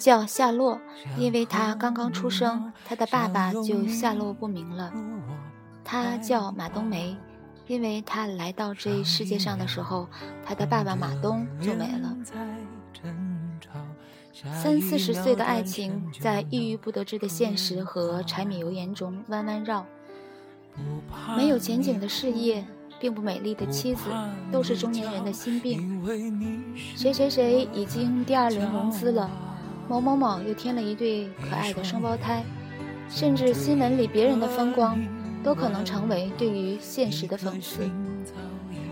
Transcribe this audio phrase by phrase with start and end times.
[0.00, 0.80] 叫夏洛，
[1.18, 4.90] 因为他刚刚出生，他的爸爸就下落不明了。
[5.84, 7.14] 他叫马冬梅，
[7.66, 10.08] 因为他来到这世界上的时候，
[10.42, 12.16] 他的爸爸马东就没了。
[14.54, 19.84] 三四十岁的爱情，在郁郁不得志的现实和柴米油盐中弯弯绕。
[21.36, 22.64] 没有前景的事业，
[22.98, 24.04] 并不美丽的妻子，
[24.50, 26.02] 都是中年人的心病。
[26.96, 29.28] 谁谁谁已经第二轮融资了，
[29.90, 32.44] 某某某又添了一对可爱的双胞胎，
[33.08, 34.96] 甚至新闻里别人的风光，
[35.42, 37.90] 都可能成为对于现实的讽刺。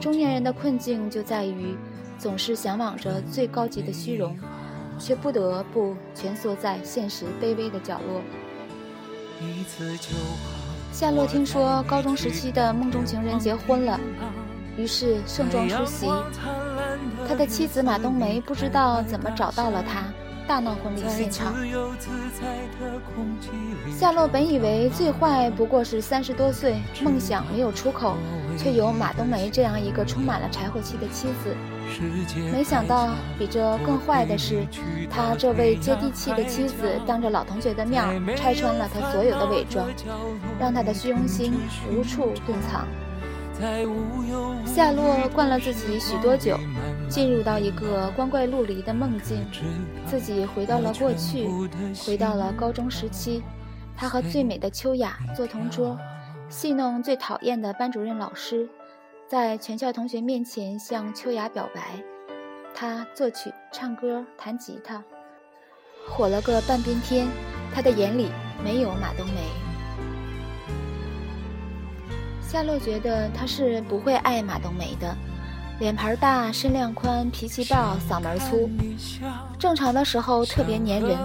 [0.00, 1.76] 中年人的困境就在于，
[2.18, 4.38] 总是向往着最高级的虚荣，
[4.98, 8.22] 却不得不蜷缩在现实卑微的角落。
[10.92, 14.00] 夏洛听说高中时期的梦中情人结婚了，
[14.78, 16.06] 于是盛装出席。
[17.28, 20.04] 他的妻子马冬梅不知道怎么找到了他，
[20.46, 21.54] 大闹婚礼现场。
[23.90, 28.16] 夏洛本以为最坏不过是三十多岁，梦想没有出口，
[28.56, 31.56] 却有马冬梅这样一个充满了柴火气的妻子。
[32.52, 34.66] 没想到，比这更坏的是，
[35.10, 38.04] 他这位接地气的妻子当着老同学的面
[38.36, 39.86] 拆穿了他所有的伪装，
[40.58, 41.54] 让他的虚荣心
[41.90, 42.86] 无处遁藏。
[44.66, 46.58] 夏洛灌了自己许多酒，
[47.08, 49.46] 进入到一个光怪陆离的梦境，
[50.06, 51.48] 自己回到了过去，
[52.06, 53.42] 回到了高中时期。
[53.96, 55.98] 他和最美的秋雅做同桌，
[56.50, 58.68] 戏弄最讨厌的班主任老师。
[59.26, 61.80] 在全校同学面前向秋雅表白，
[62.74, 65.02] 他作曲、唱歌、弹吉他，
[66.06, 67.26] 火了个半边天。
[67.74, 68.28] 他的眼里
[68.62, 69.65] 没有马冬梅。
[72.48, 75.14] 夏洛觉得他是不会爱马冬梅的，
[75.80, 78.70] 脸盘大、身量宽、脾气暴、嗓门粗，
[79.58, 81.18] 正常的时候特别粘人，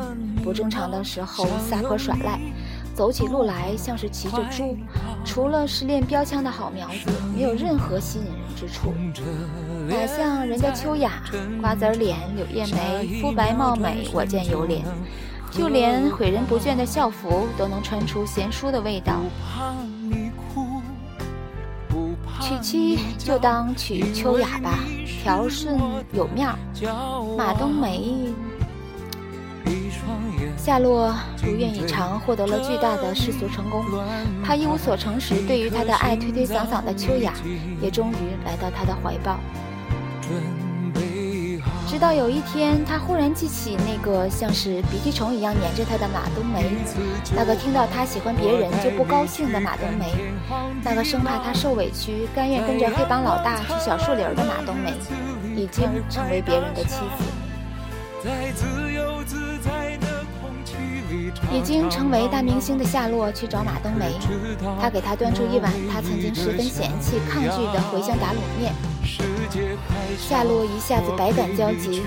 [0.43, 2.39] 不正常的时候撒泼耍赖。
[2.93, 4.75] 走起路来像是骑着猪，
[5.23, 8.93] 除了是练标枪的好苗子，没有任何吸引人之处。
[9.87, 11.23] 哪像人家秋雅，
[11.61, 14.81] 瓜子脸、柳叶眉，肤白貌美，我见犹怜。
[15.51, 19.21] 就连毁人不倦的校服都能穿出贤淑的味道。
[22.51, 24.79] 娶妻就当娶秋雅吧，
[25.23, 25.79] 条顺
[26.11, 26.57] 有面儿。
[27.37, 28.33] 马冬梅。
[30.57, 33.85] 夏洛如愿以偿获得了巨大的世俗成功，
[34.43, 37.33] 他一无所成时，对于他的爱推推搡搡的秋雅，
[37.81, 39.39] 也终于来到他的怀抱。
[41.87, 46.71] 直到有一天，他忽然记起那个像是鼻涕虫一样粘着他的马冬梅，
[47.35, 50.05] 那个听到他喜欢别人就不高兴的马冬梅，
[50.83, 54.93] 那个生怕他受委屈，甘愿跟着黑帮老大去小树林的马冬梅，
[55.55, 57.25] 已经成为别人的妻子。
[61.51, 64.05] 已经成为大明星的夏洛去找马冬梅，
[64.79, 68.73] 他给她端出一碗他曾经十分嫌弃、抗拒的茴香打卤面。
[70.17, 72.01] 夏洛一下子百感交集，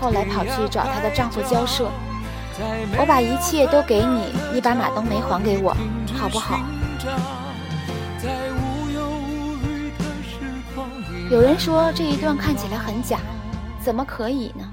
[0.00, 1.90] 后来跑去找她的丈夫交涉
[2.98, 5.76] ：“我把一切都给你，你把马冬梅还给我，
[6.14, 6.60] 好不好？”
[11.30, 13.20] 有人说这一段看起来很假，
[13.80, 14.68] 怎么可以呢？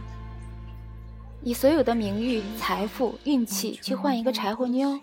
[1.44, 5.00] 以所有的名誉、财富、运气去换一个柴火妞，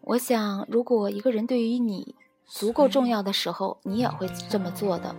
[0.00, 2.14] 我想，如果一个人对于你
[2.48, 5.14] 足够重要的时候，你也会这么做的。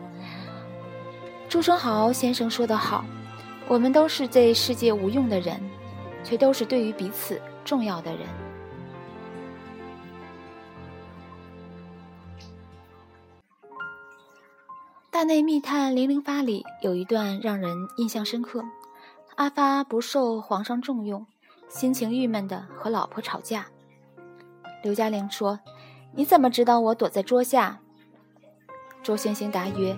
[1.48, 3.06] 朱生豪先生说得好
[3.70, 5.62] ：“我们都是这世界无用的人，
[6.24, 8.22] 却都是对于彼此重要的人。”
[15.12, 18.64] 《大内密探零零发》里有一段让人印象深刻。
[19.36, 21.26] 阿发不受皇上重用，
[21.68, 23.68] 心情郁闷的和老婆吵架。
[24.82, 25.60] 刘嘉玲说
[26.14, 27.80] ：“你怎么知道我躲在桌下？”
[29.02, 29.96] 周星星答曰：“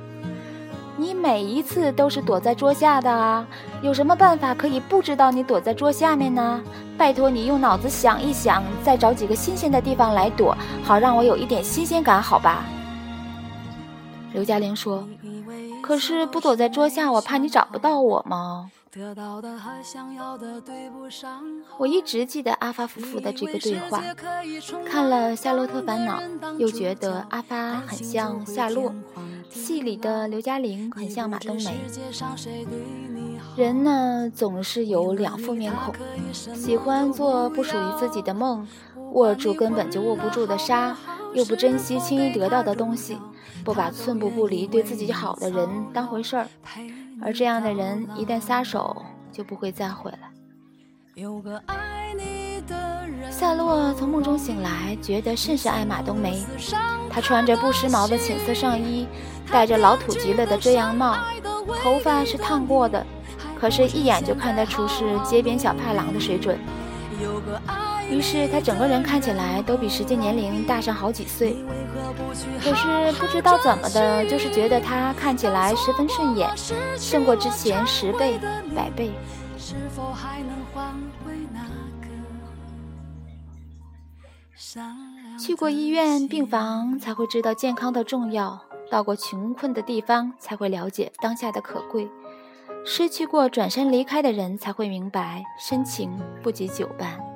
[0.95, 3.47] 你每一次都是躲在桌下的啊，
[3.81, 6.61] 有什么办法可以不知道你躲在桌下面呢？
[6.97, 12.63] 拜托你用脑子想一想，再找几个新鲜的地方来躲，好让我有一点新鲜感，好吧？”
[14.33, 15.03] 刘嘉玲说
[15.81, 18.69] ：“可是不躲在桌下，我怕你找不到我吗
[18.99, 19.15] 吗？”
[21.77, 24.03] 我一直记得阿发夫妇的这个对话，
[24.85, 26.19] 看了《夏洛特烦恼》，
[26.57, 28.93] 又觉得阿发很像夏洛，
[29.49, 31.79] 戏里的刘嘉玲很像马冬梅。
[33.55, 35.94] 人呢，总是有两副面孔，
[36.33, 38.65] 喜欢做不属于自己的梦，
[39.13, 40.95] 握住根本就握不住的沙，
[41.33, 43.17] 又不珍惜轻易得到的东西，
[43.63, 46.47] 不把寸步不离对自己好的人当回事儿。
[47.21, 50.31] 而这样的人一旦撒手，就不会再回来。
[53.29, 56.44] 夏洛从梦中醒来，觉得甚是爱马冬梅。
[57.09, 59.07] 她穿着不时髦的浅色上衣，
[59.51, 61.18] 戴着老土极了的遮阳帽，
[61.81, 63.06] 头发是烫过的，
[63.59, 66.57] 可是，一眼就看得出是街边小派郎的水准。
[67.21, 67.75] 有个爱
[68.11, 71.55] 于是，他整个人看起来都比实际年龄大上好几岁。
[72.61, 76.49] 可是，不知道怎么的，就是觉得他看起来十分顺眼，
[76.97, 78.37] 胜过之前十倍、
[78.75, 79.11] 百倍。
[85.39, 88.59] 去过医院病房，才会知道健康的重要；
[88.91, 92.07] 到过穷困的地方，才会了解当下的可贵；
[92.85, 97.31] 失去过转身离开的人，才会明白深情不及久伴。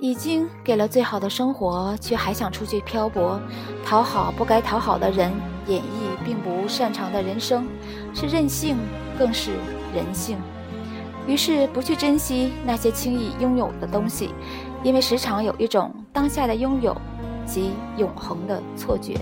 [0.00, 3.40] 已经给了最好的生活，却还想出去漂泊，
[3.84, 5.32] 讨好不该讨好的人，
[5.66, 7.66] 演绎并不擅长的人生，
[8.14, 8.76] 是任性，
[9.18, 9.52] 更是
[9.92, 10.38] 人性。
[11.26, 14.30] 于是不去珍惜那些轻易拥有的东西，
[14.84, 16.96] 因为时常有一种当下的拥有
[17.44, 19.18] 即永恒的错觉。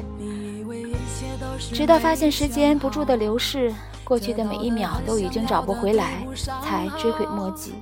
[1.59, 3.73] 直到发现时间不住的流逝，
[4.07, 6.25] 过去的每一秒都已经找不回来，
[6.63, 7.73] 才追悔莫及。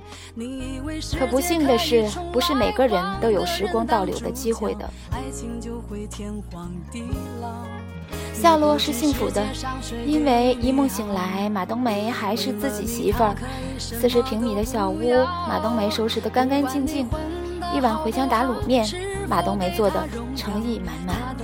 [1.19, 4.89] 可不幸的是，不是每个人都有时光倒流的机会的。
[8.33, 9.45] 夏洛是幸福的，
[10.03, 13.35] 因为一梦醒来，马冬梅还是自己媳妇儿。
[13.77, 14.99] 四十平米的小屋，
[15.47, 17.07] 马冬梅收拾得干干净净。
[17.71, 18.83] 一碗茴香打卤面，
[19.27, 21.35] 马冬梅做的诚意满满。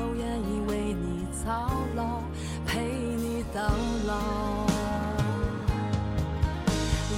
[2.65, 3.61] 陪你到
[4.07, 4.50] 老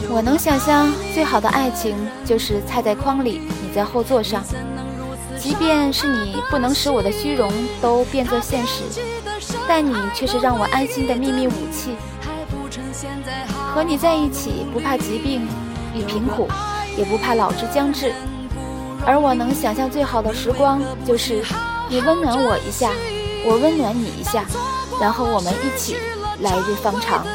[0.10, 1.96] 我能想象，最好的爱情
[2.26, 4.44] 就是菜在筐里，你在后座上。
[5.38, 7.52] 即便是你不能使我的虚荣
[7.82, 8.84] 都变作现实。
[9.68, 11.96] 但你却是让我安心的秘密武器。
[13.74, 15.48] 和你在一起，不怕疾病
[15.96, 16.48] 与贫苦，
[16.98, 18.14] 也不怕老之将至。
[19.06, 21.44] 而我能想象最好的时光，就是
[21.90, 22.92] 你温暖我一下，
[23.46, 24.46] 我温暖你一下，
[25.00, 25.98] 然后我们一起
[26.40, 27.26] 来日方长。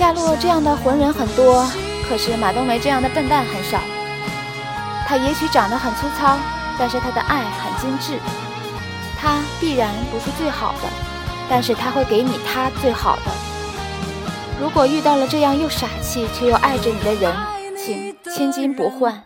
[0.00, 1.68] 夏洛这样的浑人很多，
[2.08, 3.78] 可是马冬梅这样的笨蛋很少。
[5.06, 6.38] 他也许长得很粗糙。
[6.78, 8.18] 但是他的爱很精致，
[9.20, 10.88] 他必然不是最好的，
[11.46, 13.30] 但是他会给你他最好的。
[14.58, 17.36] 如果遇到了这样又傻气却又爱着你的人，
[17.76, 19.22] 请千金不换。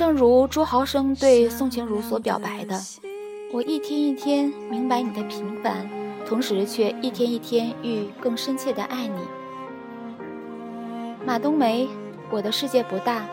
[0.00, 2.80] 正如朱豪生对宋晴如所表白的
[3.52, 5.86] ：“我一天一天明白你的平凡，
[6.26, 9.20] 同时却一天一天欲更深切的爱你。”
[11.22, 11.86] 马冬梅，
[12.30, 13.26] 我的世界不大，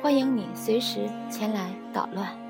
[0.00, 2.45] 欢迎你随时前来捣乱。